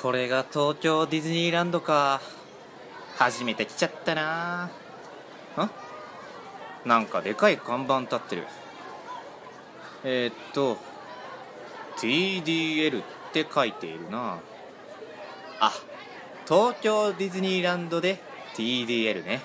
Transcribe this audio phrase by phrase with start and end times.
[0.00, 2.20] これが東京ディズニーランドか。
[3.16, 4.70] 初めて来ちゃったな。
[5.56, 5.70] ん？
[6.88, 8.46] なんかでかい看板立ってる。
[10.04, 10.78] えー、っと
[11.96, 14.38] TDL って書いているな。
[15.58, 15.72] あ
[16.46, 18.22] 東京ディズニーランドで
[18.54, 19.40] TDL ね。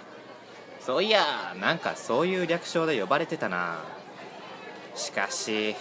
[0.79, 3.79] そういやなんかそういう略称で呼ばれてたな。
[4.93, 5.75] しかし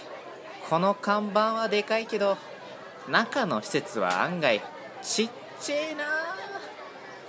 [0.67, 2.37] この看板はでかいけど
[3.07, 4.61] 中の施設は案外
[5.01, 6.05] ちっちゃいな。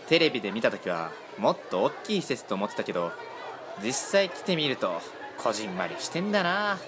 [0.09, 3.11] テレビで見た時はもっと大きい施設と思ってたけど
[3.83, 5.01] 実際来てみると
[5.43, 6.51] こじんまりしてんだな。
[6.51, 6.79] は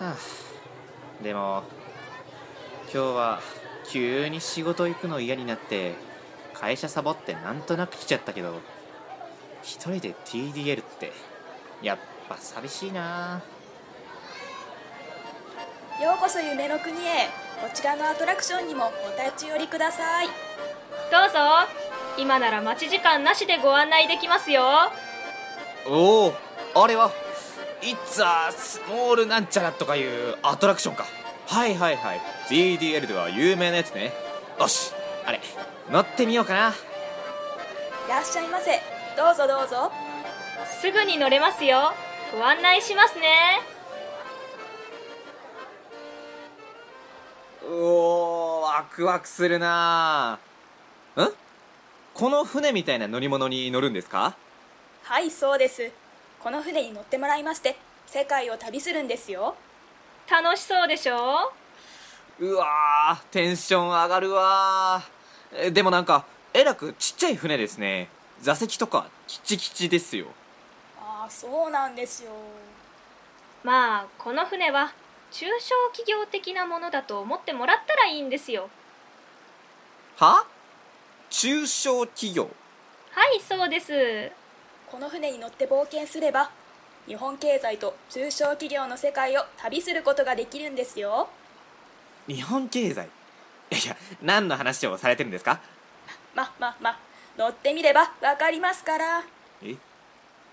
[0.00, 0.16] あ。
[1.22, 1.64] でも
[2.92, 3.40] 今日は
[3.88, 5.94] 急に仕事行くの嫌になって
[6.54, 8.60] 会社サボってなんとなく来ちゃったけど
[9.62, 11.12] 一人で TDL って
[11.82, 13.42] やっぱ寂しいな。
[16.00, 17.28] ようこそ夢の国へ。
[17.60, 20.28] こちらのアトラクションにもお立ち寄りください。
[20.28, 21.38] どうぞ。
[22.16, 24.62] 今なら待ち時間なしでご案内できますよ。
[25.86, 26.34] おお
[26.74, 27.10] あれは
[27.82, 31.04] 「It's a Small なんちゃら」とかいうアトラクションか。
[31.46, 32.20] はいはいはい。
[32.48, 34.14] GDL では有名なやつね。
[34.58, 34.94] よし
[35.26, 35.40] あれ
[35.90, 36.70] 乗ってみようかな。
[36.70, 36.72] い
[38.08, 38.80] らっしゃいませ。
[39.18, 39.92] どうぞどうぞ。
[40.80, 41.92] すぐに乗れますよ。
[42.32, 43.60] ご案内しますね
[47.70, 50.40] うおワクワクするな。
[51.16, 51.20] ん？
[52.14, 54.34] この船みたいな乗り物に乗るんですか？
[55.04, 55.92] はいそうです。
[56.40, 57.76] この船に乗ってもらいまして
[58.06, 59.54] 世界を旅するんですよ。
[60.28, 61.52] 楽しそうでしょ？
[62.40, 65.02] うわテンション上がるわ
[65.72, 68.08] でもなんかえらくちっちゃい船ですね。
[68.42, 70.26] 座席とかキチキチですよ。
[70.98, 72.32] ああそうなんですよ。
[73.62, 74.92] まあこの船は
[75.30, 78.68] 中小企業的なものだと思ってもらったらいいんですよ。
[80.16, 80.44] は？
[81.30, 82.50] 中小企業？
[83.12, 84.32] はいそうです。
[84.90, 86.50] この船に乗って冒険すれば
[87.06, 91.28] 日本経済と中小企業の世界を旅することができるんですよ。
[92.26, 93.06] 日本経済？
[93.06, 95.60] いやいや何の話をされてるんですか？
[96.34, 96.98] ままま
[97.38, 99.24] 乗ってみればわかりますから。
[99.62, 99.76] え？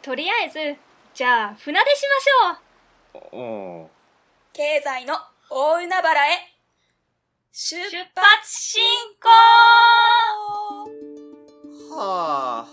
[0.03, 0.79] とりあえず
[1.15, 2.03] じゃあ船出し
[3.15, 3.35] ましょう。
[3.35, 3.89] おお
[4.57, 5.13] 経済の
[5.51, 6.39] 大海原へ。
[7.53, 7.77] 出
[8.15, 8.81] 発進
[11.91, 11.95] 行！
[11.95, 12.65] は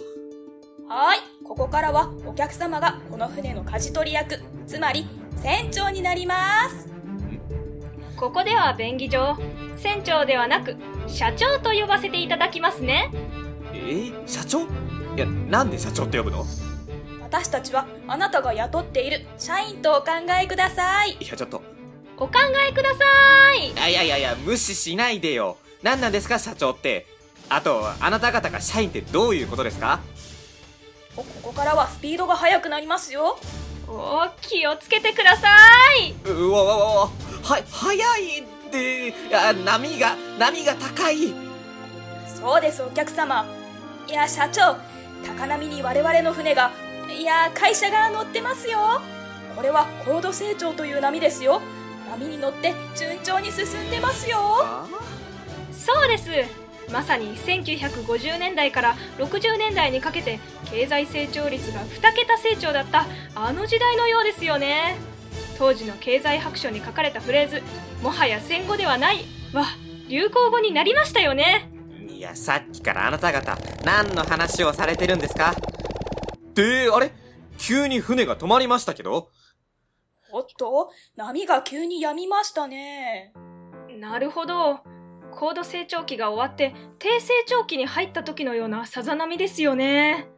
[0.88, 0.94] あ。
[0.94, 1.18] はい。
[1.44, 5.06] ここからはお客様がこの船の舵取り役つまり
[5.42, 6.88] 船長になります。
[8.16, 9.36] ここでは便宜上
[9.76, 13.10] 船長ではなく社長と呼ばせていただきますね。
[13.74, 14.60] えー、社長？
[14.62, 14.64] い
[15.18, 16.46] やなんで社長って呼ぶの？
[17.20, 20.12] 私たちはあなたが雇っている社員とお考
[20.42, 21.18] えください。
[21.20, 21.73] いやちょっと
[22.16, 22.32] お考
[22.68, 23.00] えくださ
[23.54, 23.72] い。
[23.72, 25.56] いやいやいやいや無視しないでよ。
[25.82, 27.06] 何なんですか社長って。
[27.48, 30.00] あとあなた方が社員ってどういうことですか？
[31.16, 33.38] ここからはスピードが速くなりますよ。
[33.86, 35.48] お気をつけてくださ
[36.00, 36.14] い。
[36.28, 37.00] うわわわわ。
[37.06, 37.10] は
[37.70, 39.08] 速いって。
[39.30, 41.34] や波が波が高い。
[42.26, 43.46] そうですお客様。
[44.08, 44.76] いや社長
[45.26, 46.70] 高波に我々の船が
[47.10, 49.00] いや会社が乗ってますよ。
[49.54, 51.62] これは高度成長という波ですよ
[52.10, 54.38] 波に乗って順調に進んでますよ。
[55.72, 56.30] そうです。
[56.92, 60.38] まさに1950年代から60年代にかけて
[60.70, 64.96] 経済成長率が2桁成長だったあの時代のようですよね。
[65.58, 67.62] 当時の経済白書に書かれたフレーズ
[68.02, 69.64] 「もはや戦後ではない」は
[70.08, 71.70] 流行語になりましたよね。
[72.08, 75.54] いやさっきからあなた方何の話をされてるんですか？
[76.54, 77.12] であれ？
[77.56, 79.30] 急に船が止まりましたけど？
[80.36, 83.32] おっと、波が急に止みましたね。
[84.00, 84.80] なるほど。
[85.30, 90.28] 高度成長期が終わって低成長期に入った時のようなさざ波ですよね。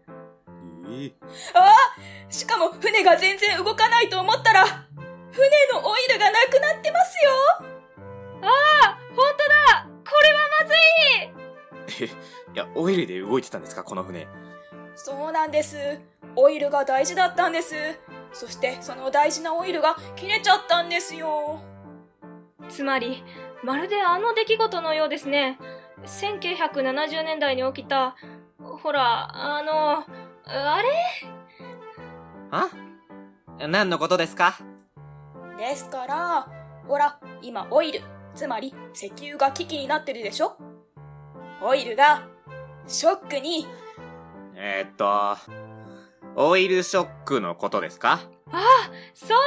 [0.84, 1.12] えー、
[1.55, 1.75] あ
[2.29, 7.31] しかも船が全然動かないと思ったら、船のオイルがなくなってますよ
[8.43, 10.66] ああ本当だこれはま
[11.97, 13.83] ずいえ、いや、オイルで動いてたんですか？
[13.83, 14.28] この船。
[14.95, 16.03] そうなんです。
[16.37, 17.75] オイルが大事だったんです。
[18.38, 21.62] そしてその大事なオイルが切れちゃったんですよ。
[22.68, 23.24] つまり、
[23.65, 25.59] まるであの出来事のようですね。
[26.04, 28.15] 1970年代に起きた、
[28.59, 30.04] ほら、あの、
[30.44, 30.88] あれ？
[32.50, 32.68] あ？
[33.66, 34.59] 何のことですか？
[35.56, 36.48] ですから、
[36.86, 38.03] ほら、今オイル、
[38.34, 40.59] つまり石油が危機になってるでしょ？
[41.62, 42.28] オイルが、
[42.86, 43.66] ショックに、
[44.54, 45.36] えー、っと、
[46.38, 48.21] オイルショックのことですか？
[48.53, 48.60] ああ、
[49.15, 49.38] そう。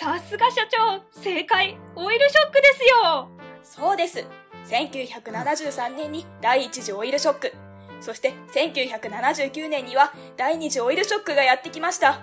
[0.00, 1.00] さすが社長。
[1.12, 1.78] 正解。
[1.94, 3.28] オイルショックですよ。
[3.62, 4.26] そうです。
[4.66, 7.52] 1973年に第一次オイルショック、
[8.00, 12.20] そして1979年には第二次オイルショックがやってきました。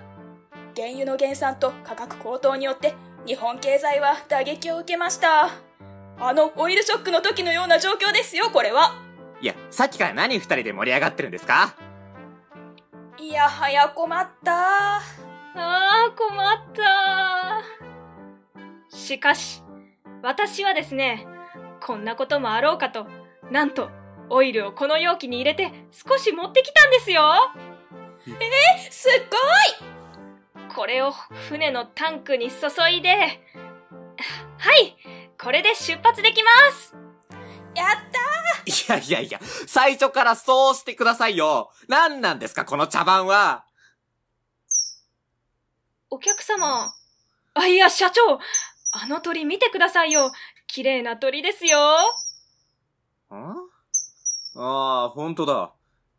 [0.76, 2.96] 原油の減産と価格高騰によって
[3.26, 5.50] 日本経済は打撃を受けました。
[6.20, 9.02] あのオイルショックの時のような状況ですよ、これは。
[9.42, 11.74] いや、さっきから何二人で盛り上がってるんですか？
[13.22, 14.98] いやはや困った。
[14.98, 15.02] あ
[15.56, 16.58] あ、困っ
[18.90, 18.96] た。
[18.96, 19.62] しかし、
[20.24, 21.28] 私はですね、
[21.82, 23.08] こんなこともあろうかと、
[23.52, 23.90] なんと、
[24.30, 27.24] オイルをこの容器に入れて少し持ってきたんですよ。
[28.90, 29.38] すっご
[30.68, 31.12] いこれを
[31.50, 34.96] 船のタンクに注いで、はい、
[35.42, 36.96] これで出発できます。
[37.80, 38.20] やった
[38.66, 41.72] いやいやいや、最初からそうしてくださいよ。
[41.88, 43.66] 何なんですか、この茶番は。
[46.10, 46.94] お客様。
[47.54, 48.40] あ、いや、社長。
[48.92, 50.32] あの鳥見てくださいよ。
[50.68, 51.78] 綺麗な鳥ですよ。
[51.78, 53.70] ん
[54.56, 55.74] ああ、ほんとだ。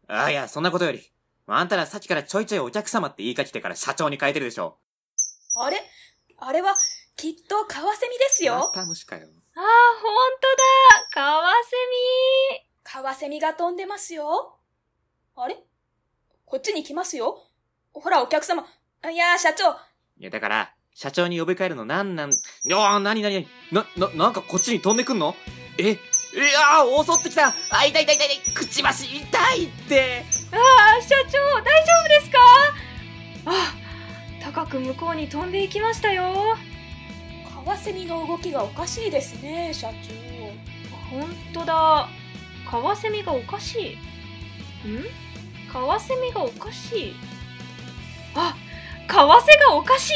[0.09, 1.13] あいや、そんなことより。
[1.47, 4.79] あんたらさっきからちょいちょいお客様って言いかけてから社長に変えてるでしょ。
[5.57, 5.83] あれ？
[6.39, 6.75] あれは
[7.17, 8.71] きっとカワセミですまよ。
[8.73, 9.29] た虫かよ。
[9.61, 11.23] あー、ほんとだ。
[11.23, 11.77] カワセ
[12.55, 12.61] ミ。
[12.83, 14.57] カワセミが飛んでますよ。
[15.37, 15.59] あれ？
[16.47, 17.43] こっちに来ますよ。
[17.93, 18.65] ほら、お客様。
[19.13, 19.73] いや、社長。
[20.19, 22.35] いや、だから、社長に呼び換えるのなんなん、い
[22.65, 25.35] やー、なになにな、な、なんかこっちに飛んでくんの？
[25.79, 32.39] え、いやー、襲ってきたあ、痛い痛い痛い痛いくちばし痛いってあー、社長、大丈夫ですか？
[33.45, 33.75] あ、
[34.43, 36.57] 高く向こうに飛んでいきましたよ。
[37.81, 39.89] カワセミの動きがおかしいですね、社
[41.11, 42.11] ほんとだ。
[42.71, 43.97] カワセミがおかし
[44.85, 44.87] い。
[44.87, 45.03] ん？
[45.73, 47.15] カワセミがおかしい。
[48.35, 48.55] あ、
[49.07, 50.11] カワセがおかし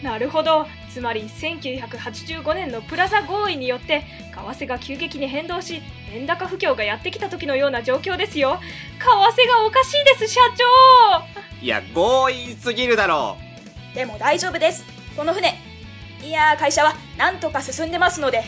[0.00, 0.66] いなるほど。
[0.92, 4.02] つまり1985年のプラザ合意によって
[4.34, 5.80] 為替が急激に変動し
[6.12, 8.58] 円高不況がやってきた時のような状況ですよ
[8.98, 10.40] 為替がおかしいです社
[11.60, 13.36] 長いや、強引すぎるだろ
[13.92, 13.94] 長。
[13.94, 14.84] でも大丈夫です。
[15.16, 15.59] この船。
[16.22, 18.44] いや、会社はなんとか進んでますので。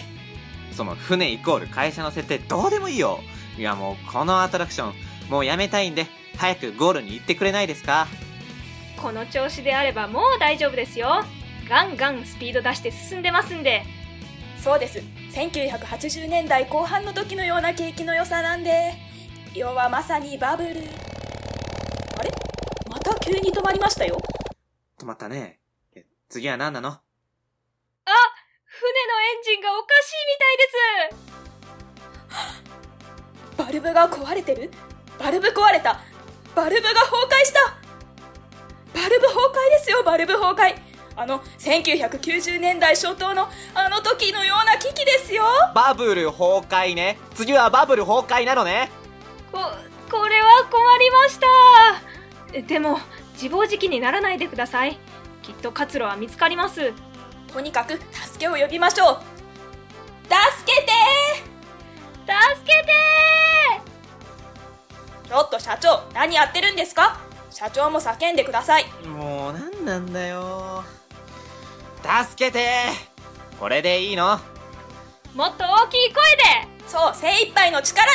[0.71, 3.21] うその船イコール会社の設定どうでもいいよ
[3.59, 4.95] いやもうこのアトラクション
[5.31, 6.07] もうやめたいんで
[6.39, 8.07] 早くゴールに行ってくれないですか？
[8.97, 11.25] この調子であればもう大丈夫ですよ
[11.69, 13.85] ガンガンスピード出して進んでますんで
[14.59, 15.03] そうです。
[15.33, 18.93] 1980年代後半の時のような景気の良さなんで。
[19.55, 20.71] 要はまさにバブル。
[20.71, 20.73] あ
[22.23, 22.31] れ？
[22.89, 24.19] また急に止まりましたよ。
[24.99, 25.59] 止まったね
[25.97, 26.99] え次は何なの？
[28.05, 28.11] あ
[28.65, 31.19] 船のエンジンがおかしいみたいで
[33.53, 33.57] す。
[33.57, 34.71] バルブが壊れてる？
[35.19, 36.01] バルブ壊れた？
[36.55, 37.61] バルブが崩壊した？
[38.95, 40.77] バルブ崩壊ですよ、バルブ崩壊。
[41.15, 45.45] あの、1990年代初頭のあの時のような危機ですよ。
[45.75, 47.19] バブル崩壊ね。
[47.35, 48.91] 次はバブル崩壊なのね。
[49.53, 49.61] こ
[50.11, 51.47] これは困りました。
[52.55, 52.99] えでも
[53.35, 54.99] 自暴自棄にならないでください。
[55.43, 56.93] きっと活路は見つかります
[57.53, 59.17] とにかく助けを呼びましょう。
[60.25, 60.93] 助けて
[62.25, 62.33] 助
[62.65, 62.93] けて
[65.29, 67.21] ちょっと社長、何やってるんですか？
[67.51, 68.87] 社長も叫んでください。
[69.07, 70.85] もう何なんだよ。
[72.27, 72.69] 助けて
[73.61, 74.41] これでいいの？
[75.35, 76.23] もっと大きい声
[76.87, 78.07] そう、精一杯の力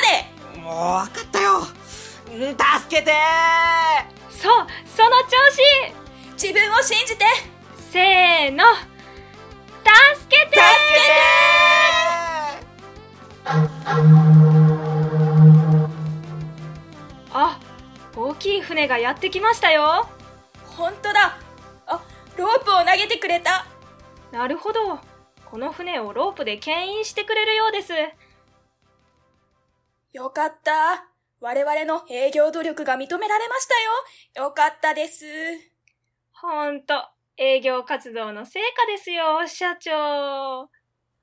[0.54, 0.60] で！
[0.60, 1.60] もう分かったよ。
[1.60, 2.58] うん助
[2.90, 3.14] けてで
[4.30, 5.38] そうその調
[6.36, 6.42] 子！
[6.44, 7.26] 自分を信じて！
[7.92, 8.66] せーの
[9.88, 10.62] 助けて助
[17.34, 17.60] あ
[18.15, 20.08] 大きい船がやってきましたよ。
[20.75, 21.38] 本当だ。
[21.86, 22.03] あ、
[22.36, 23.67] ロープを投げてくれた。
[24.32, 25.00] なるほど。
[25.46, 27.94] この船をロープで牽引してくれるようです。
[30.13, 31.08] よかった。
[31.39, 33.67] 我々の営業努力が認められまし
[34.34, 34.48] たよ。
[34.48, 35.25] よかったです。
[36.34, 36.96] ほんと
[37.39, 39.91] 営業活動の成果ですよ社長。
[39.91, 40.67] は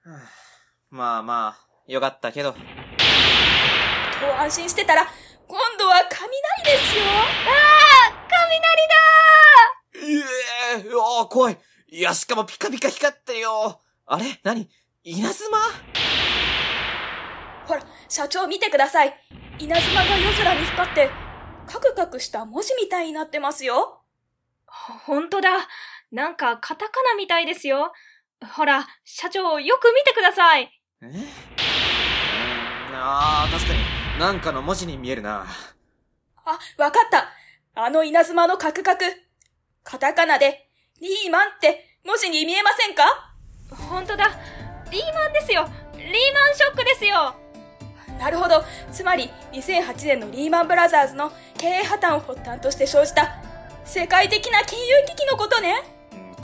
[0.07, 0.11] あ
[0.89, 2.53] まあまあよかったけど。
[2.53, 2.59] と
[4.41, 5.09] 安心してたら、
[5.49, 6.31] 今度は雷
[6.65, 7.05] ですよ。
[8.31, 11.59] 雷だええああ怖い。
[11.89, 13.81] いやしかもピカピカ光ってるよ。
[14.07, 14.39] あれ？
[14.45, 14.71] 何？
[15.03, 15.59] 稲妻？
[17.67, 19.21] ほら、社長見てください。
[19.59, 21.11] 稲妻が夜空に光って、
[21.67, 24.03] カクカクした文字みたいになってますよ。
[24.67, 25.51] ほんとだ
[26.15, 27.93] なんかカタカナみたいですよ。
[28.55, 30.71] ほら社長よく見てください。
[31.03, 31.07] え？
[31.07, 31.13] うん
[32.97, 33.81] ああ確かに。
[34.21, 35.45] なんかの文字に見えるな。
[36.45, 37.27] あ、わかった。
[37.75, 39.05] あの稲妻のカクカク。
[39.83, 43.35] カタカナで、リーマンって文字に見えませんか？
[43.75, 44.31] ほんとだ。
[44.93, 45.63] リーマンですよ。
[45.63, 47.35] ーマンショックですよ。
[48.21, 48.63] なるほど。
[48.93, 53.43] つまり2008年のリーマンブラザーズの経営破綻を発端として生じた
[53.85, 55.75] 世界的な金融危機のことね。
[55.89, 55.95] うん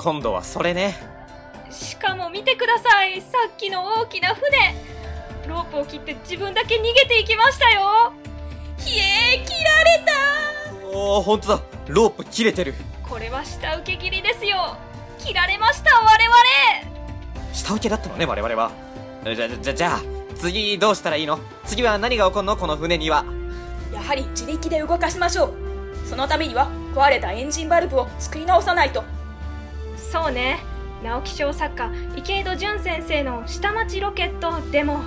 [0.02, 0.96] 今度はそれね。
[1.70, 3.20] しかも見てください。
[3.20, 4.74] さっきの大きな船。
[5.46, 8.10] ロープを切って自分だけ逃げていきましたよ。
[8.78, 10.04] ひえ切られ
[10.90, 10.96] た。
[10.96, 11.60] おお本当だ。
[11.88, 12.72] ロープ切れてる。
[13.06, 14.78] これは下請け切りですよ。
[15.18, 17.52] 切られました我々。
[17.52, 18.70] 下請けだったのね我々は。
[19.22, 20.00] じゃじゃじゃじゃあ
[20.34, 21.38] 次どうしたらいいの？
[21.66, 22.56] 次は何が起こるの？
[22.56, 23.26] この船には。
[23.92, 25.54] やはり自力で動かしましょう。
[26.06, 29.04] そのためには壊れたエンジンバルブを作り直さないと
[30.10, 30.58] そうね。
[31.04, 35.02] 直木賞作家池井戸潤先生の下町ロケットでも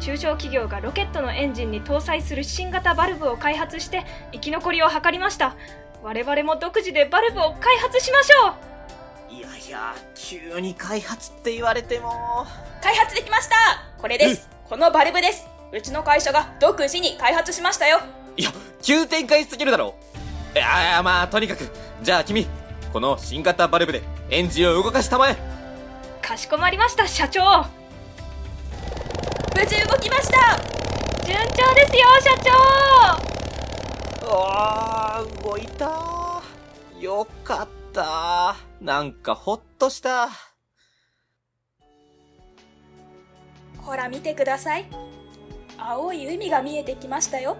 [0.00, 5.54] 中小企業がロケットのエンジンに搭載する新型バルブを開発して生き残りを図りました。
[6.02, 8.54] 我々も独自でバルブを開発しましょ
[9.30, 9.34] う。
[9.34, 12.46] いやいや急に開発って言われても。
[12.82, 13.54] 開発できました。
[13.98, 14.48] これです。
[14.68, 15.46] このバルブです。
[15.72, 18.00] うちの会社が独自に開発しましたよ。
[18.36, 18.50] いや
[18.82, 19.94] 急展開すぎるだろ
[20.56, 21.70] いやまあとにかく。
[22.02, 22.48] じゃあ君
[22.92, 25.36] この新型バルブでエンジンを動かしたまえ。
[26.20, 27.40] かしこまりました社長。
[29.56, 30.60] 無事動きました。
[31.24, 32.50] 順調ですよ社長。
[34.34, 36.42] あー動いた。
[37.00, 38.56] よかった。
[38.80, 40.28] なんかほっとした。
[43.78, 44.86] ほら見てください。
[45.78, 47.56] 青い海が見えてきましたよ。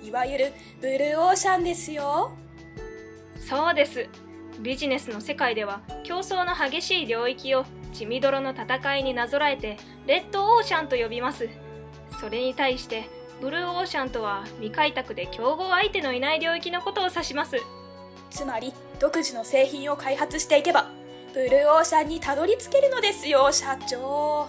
[0.00, 2.30] いわゆるブルーオーシャンですよ。
[3.48, 4.08] そうです
[4.60, 11.48] ビジネスの世界では競争の激しい領域を血みどろの戦いになぞらえてレッドオーシャンと呼びます。
[12.20, 13.08] それに対して
[13.40, 17.56] ブルーオーシャンとは未開拓で競合相手のいない領域のことを指します。
[18.30, 20.88] つまり独自の製品を開発していけば
[21.32, 24.48] ブルーオーシャンにたどり着けるのですよ社長。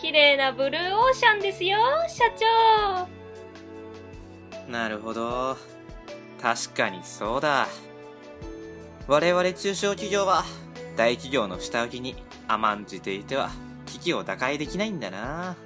[0.00, 1.78] 綺麗なブルーオーシャンですよ
[2.08, 3.08] 社長。
[4.70, 5.56] なるほど。
[6.40, 7.68] 確かにそうだ。
[9.08, 10.44] 我々中小企業は
[10.96, 12.14] 大企業の下請けに
[12.48, 13.50] 甘んじていては
[13.86, 15.56] 危機を打開できないんだな。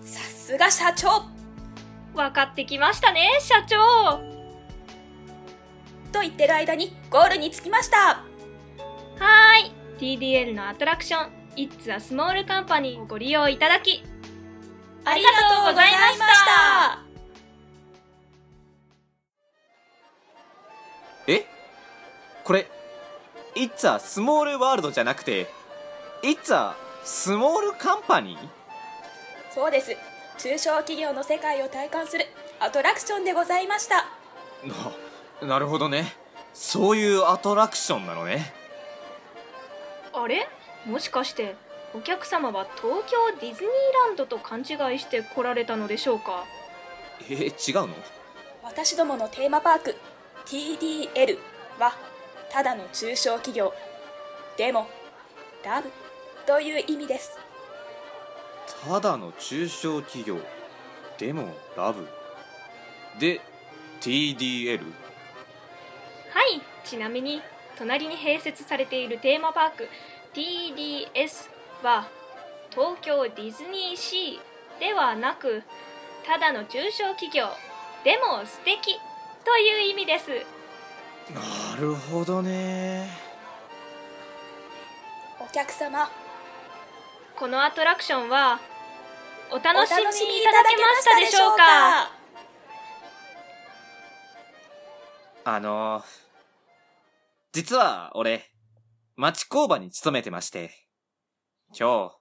[0.00, 1.24] さすが社長。
[2.14, 3.76] 分かってきましたね社長。
[6.12, 7.96] と言ってる間にゴールに着きました。
[7.98, 10.18] はーい。
[10.18, 11.30] TDL のアトラクション。
[11.56, 14.02] It's a Small Company をご利用いただき。
[15.04, 17.04] ありがとうございました。
[21.26, 21.53] え？
[22.44, 22.68] これ
[23.54, 25.46] It's a small world じゃなくて
[26.22, 26.74] It's a
[27.04, 28.36] small company?
[29.50, 29.96] そうです。
[30.38, 32.24] 中小企業の世界を体感する
[32.60, 34.06] アトラクションでございました。
[35.40, 36.12] ななるほどね。
[36.52, 38.52] そういうアトラクションなのね。
[40.12, 40.48] あれ？
[40.86, 41.54] もしかして
[41.94, 43.70] お客様は東京ディズニー
[44.08, 44.62] ランドと勘違
[44.94, 46.44] いして来られたのでしょうか？
[47.30, 47.52] え違う
[47.86, 47.88] の？
[48.62, 49.94] 私どものテーマパーク
[50.46, 51.38] TDL
[51.78, 51.92] は
[52.50, 53.72] ただの中小企業。
[54.56, 54.86] でも
[55.64, 55.90] ラブ
[56.46, 57.38] という意味です。
[58.84, 60.38] ただの中小企業。
[61.18, 62.06] でもラブ。
[63.18, 63.40] で
[64.00, 64.80] TDL?
[66.32, 67.40] はいちなみに
[67.78, 69.88] 隣に併設されているテーマパーク
[70.34, 71.48] TDS
[71.82, 72.08] は
[72.70, 75.62] 東京ディズニーシーではなく
[76.26, 77.46] ただの中小企業。
[78.04, 78.98] でも素敵
[79.44, 80.30] という意味です
[81.32, 83.08] なるほどね。
[85.40, 86.10] お客様。
[87.36, 88.60] このアトラクションは
[89.50, 92.10] おお楽しみ楽しみいただけましたでしょうか？
[95.46, 96.02] あの
[97.52, 98.50] 実は俺
[99.16, 100.70] 町工場に勤めてまして
[101.78, 102.16] 今日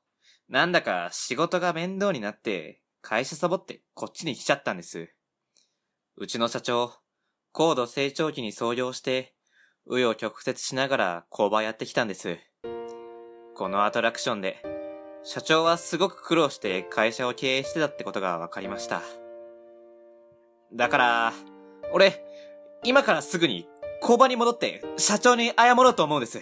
[0.50, 5.13] なんだか仕事が面倒になって会社サボってこっちに来ちゃったんです。
[6.17, 6.93] うちの社長
[7.55, 9.36] 高度成長期に創業して
[9.88, 12.39] 紆余曲折しながら工場やってきたんです。
[13.53, 14.57] このアトラクションで
[15.24, 19.03] 社長はすごく苦労して会社を経営してたってことが分かりました。
[20.74, 21.33] だから
[21.93, 22.25] 俺
[22.83, 23.67] 今からすぐに
[24.01, 26.39] 工場に戻って社長に謝ろうと思うんです。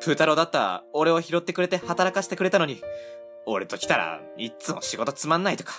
[0.00, 2.82] プー太郎だった俺を拾ってくれて働かせてくれたのに、
[3.46, 5.74] 俺と来たらいつも仕事つまんないとか、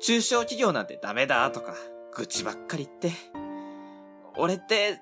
[0.00, 1.76] 中小企業なんてダメだとか、
[2.12, 3.45] 愚痴ばっかり言って、
[4.36, 5.00] 俺って、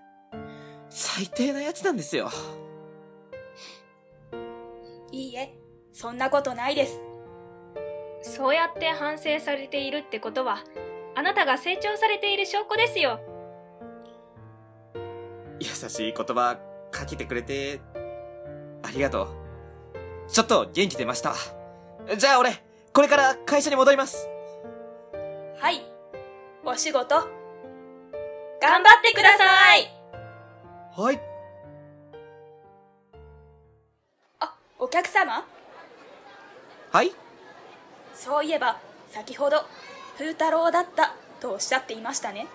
[0.90, 2.30] 最低なやつなんですよ。
[5.10, 5.54] いいえ
[5.92, 6.98] そんなことないです
[8.22, 10.58] そうやって反省されているってことは
[11.14, 13.20] あなたが成長されている証拠ですよ
[15.60, 16.58] 優しい言葉
[16.90, 17.80] かけてくれて、
[18.82, 19.28] ありがとう。
[20.28, 21.34] ちょっと元気出ました。
[22.18, 22.62] じゃあ俺
[22.92, 24.28] これから会社に戻ります
[25.58, 25.80] はい
[26.64, 27.43] お仕事
[28.64, 29.92] 頑張ってください。
[30.96, 31.20] はい。
[34.40, 35.44] あお客様？
[36.90, 37.12] はい。
[38.14, 38.78] そういえば
[39.10, 39.66] 先ほど
[40.16, 42.46] プー太郎だったとおっしゃっていましたね。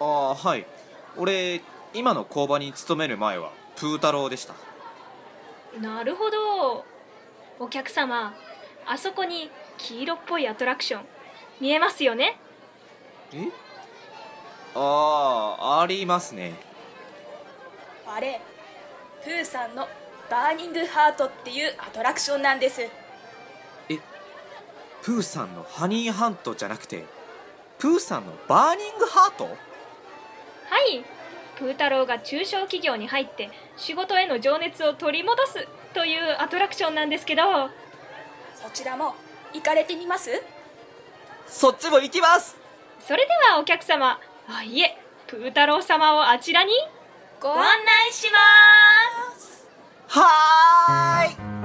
[0.00, 0.66] ああはい。
[1.16, 1.60] 俺
[1.94, 4.54] 今の工場に勤める前はプー太郎でした。
[5.80, 6.84] なるほど。
[7.60, 8.34] お客様
[8.86, 11.02] あそこに黄色っぽいアトラクション
[11.60, 12.40] 見えますよね？
[13.32, 13.69] え？
[14.74, 16.54] ああありますね。
[18.06, 18.40] あれ
[19.24, 19.88] プーさんの
[20.30, 22.82] バーニングハートっていうアトラクションなんです。
[22.82, 23.98] え
[25.02, 27.04] プーさんのハニーハントじゃなくて
[27.78, 29.44] プーさんのバーニングハート？
[29.44, 31.04] はい。
[31.56, 37.42] プー太郎が中小企業に入って仕事への情熱を取り戻すというアトラクションなんですけど。
[38.54, 39.14] そちらも
[39.52, 40.30] 行かれてみます？
[41.46, 42.56] そっちも行きます。
[43.00, 44.20] それではお客様
[44.52, 46.72] あいえプー太郎様をあちらに
[47.40, 49.68] ご案内します。
[50.08, 51.59] はーい。